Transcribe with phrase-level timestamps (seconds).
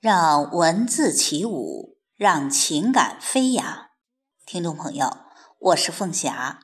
[0.00, 3.90] 让文字起舞，让情感飞扬。
[4.46, 5.18] 听众朋友，
[5.58, 6.60] 我是凤霞，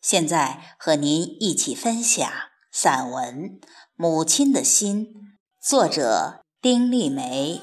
[0.00, 2.26] 现在和您一起分享
[2.72, 3.60] 散文
[3.96, 5.08] 《母亲的心》，
[5.60, 7.60] 作者丁立梅。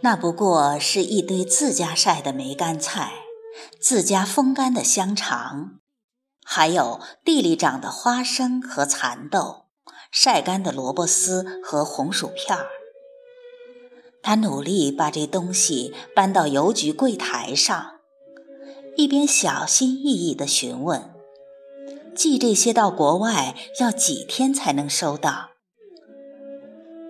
[0.00, 3.12] 那不过是一堆自家晒的梅干菜，
[3.80, 5.80] 自家风干的香肠，
[6.44, 9.64] 还有地里长的花生和蚕豆，
[10.12, 12.66] 晒干的萝卜丝和红薯片儿。
[14.22, 17.94] 他努力把这东西搬到邮局柜台上，
[18.96, 21.10] 一边小心翼翼地询问：
[22.14, 25.50] 寄这些到国外要几天才能收到？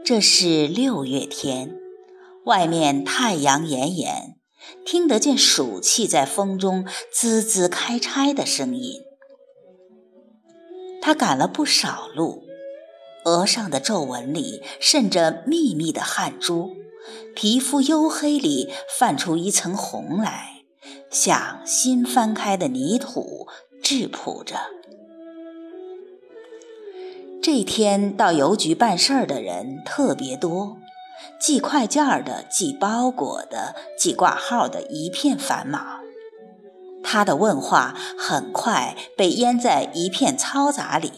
[0.04, 1.77] 这是六月天。
[2.48, 4.38] 外面太阳炎炎，
[4.82, 9.02] 听得见暑气在风中滋滋开拆的声音。
[11.02, 12.44] 他赶了不少路，
[13.26, 16.70] 额上的皱纹里渗着密密的汗珠，
[17.34, 20.62] 皮肤黝黑里泛出一层红来，
[21.10, 23.46] 像新翻开的泥土
[23.82, 24.56] 质朴着。
[27.42, 30.78] 这天到邮局办事儿的人特别多。
[31.40, 36.00] 寄快件的、寄包裹的、寄挂号的，一片繁忙。
[37.02, 41.12] 他的问话很快被淹在一片嘈杂里。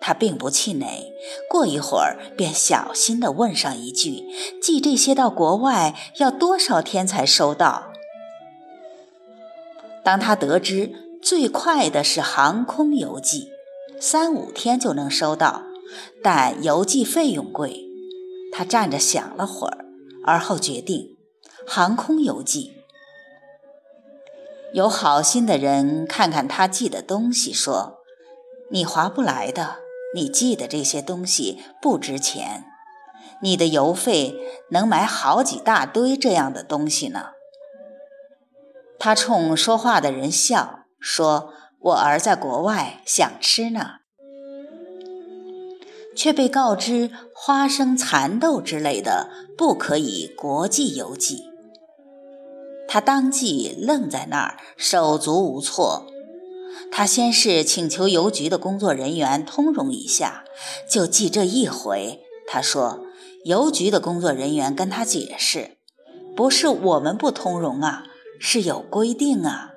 [0.00, 1.12] 他并不气馁，
[1.48, 4.24] 过一会儿便小心地问上一句
[4.60, 7.92] ：“寄这些到国外要多少天才收到？”
[10.02, 13.52] 当他得知最快的是航空邮寄，
[14.00, 15.62] 三五天就能收到，
[16.20, 17.91] 但邮寄费用贵。
[18.52, 19.86] 他站着想了会儿，
[20.24, 21.16] 而后决定
[21.66, 22.74] 航空邮寄。
[24.74, 27.98] 有好心的人看看他寄的东西，说
[28.70, 29.78] ：“你划不来的，
[30.14, 32.64] 你寄的这些东西不值钱，
[33.40, 34.34] 你的邮费
[34.70, 37.30] 能买好几大堆这样的东西呢。”
[38.98, 43.96] 他冲说话的人笑，说：“我儿在国外，想吃呢。”
[46.14, 51.44] 却被告知花生、蚕豆之类的不可以国际邮寄，
[52.86, 56.06] 他当即愣在那儿，手足无措。
[56.90, 60.44] 他先是请求邮局的工作人员通融一下，
[60.88, 62.20] 就寄这一回。
[62.46, 63.00] 他说，
[63.44, 65.76] 邮局的工作人员跟他解释，
[66.36, 68.04] 不是我们不通融啊，
[68.38, 69.72] 是有规定啊，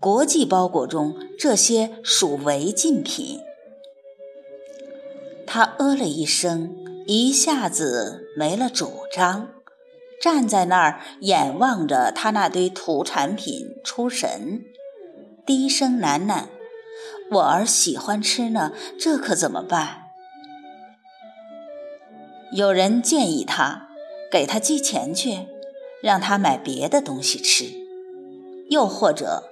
[0.00, 3.40] 国际包裹中这些属违禁品。
[5.46, 6.74] 他呃了一声，
[7.06, 9.48] 一下子没了主张，
[10.20, 14.64] 站在那儿眼望着他那堆土产品出神，
[15.46, 16.44] 低声喃喃
[17.32, 20.02] ：“我儿喜欢吃呢，这可怎么办？”
[22.52, 23.88] 有人建议他
[24.30, 25.46] 给他寄钱去，
[26.02, 27.66] 让他买别的东西吃，
[28.70, 29.50] 又或者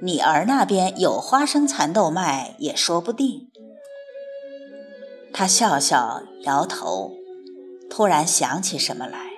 [0.00, 3.51] 你儿那边有花生蚕豆卖也说不定。
[5.32, 7.12] 他笑笑，摇头，
[7.88, 9.30] 突然想起什么来，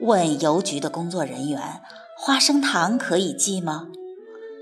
[0.00, 1.80] 问邮局的工作人员
[2.18, 3.88] ：“花生糖可以寄吗？”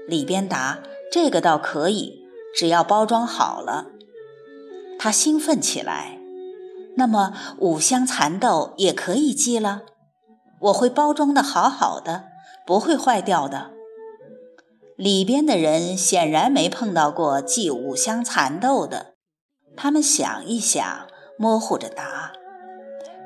[0.07, 0.81] 里边答
[1.11, 2.23] ：“这个倒可以，
[2.55, 3.87] 只要包装好了。”
[5.01, 6.19] 他兴奋起来
[6.97, 9.83] ：“那么五香蚕豆也可以寄了？
[10.61, 12.25] 我会包装的好好的，
[12.67, 13.71] 不会坏掉的。”
[14.97, 19.15] 里边的人显然没碰到过寄五香蚕豆的。
[19.81, 21.07] 他们想一想，
[21.39, 22.33] 模糊着答：“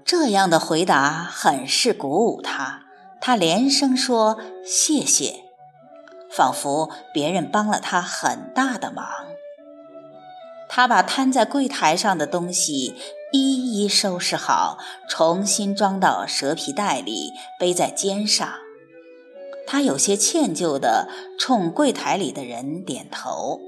[0.06, 2.84] 这样的回答很是鼓舞他，
[3.20, 5.44] 他连声说：“谢谢。”
[6.32, 9.08] 仿佛别人帮了他很大的忙。
[10.68, 12.96] 他把摊在柜台上的东西
[13.34, 14.78] 一一收拾好，
[15.10, 18.48] 重新装到蛇皮袋里，背在肩上。
[19.72, 21.08] 他有些歉疚地
[21.38, 23.62] 冲柜台里的人点头：“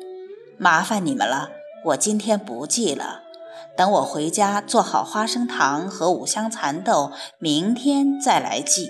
[0.58, 1.52] 麻烦你们了，
[1.86, 3.22] 我今天不寄了。
[3.78, 8.90] 等我回家做好花生糖和五香蚕豆，明天再来寄。”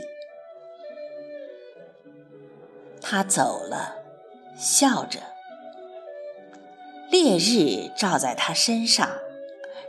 [3.04, 3.96] 他走了，
[4.58, 5.20] 笑着。
[7.10, 9.10] 烈日照在他身上，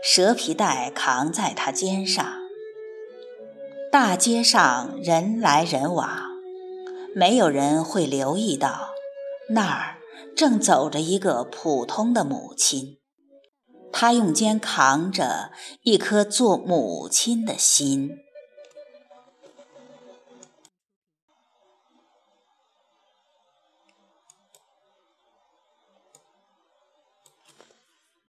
[0.03, 2.27] 蛇皮袋扛在他肩上。
[3.93, 6.32] 大街上人来人往。
[7.15, 8.89] 没有人会留意到，
[9.51, 9.99] 那儿
[10.35, 12.99] 正走着一个普通的母亲，
[13.93, 15.51] 她用肩扛着
[15.83, 18.11] 一颗做母亲的心。